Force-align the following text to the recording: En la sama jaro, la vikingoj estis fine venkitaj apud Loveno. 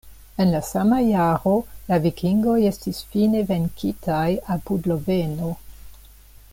En 0.43 0.51
la 0.51 0.59
sama 0.67 0.97
jaro, 1.07 1.51
la 1.91 1.99
vikingoj 2.05 2.57
estis 2.71 3.03
fine 3.11 3.45
venkitaj 3.53 4.25
apud 4.57 4.91
Loveno. 4.93 5.53